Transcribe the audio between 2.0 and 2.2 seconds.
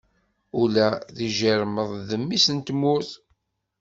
d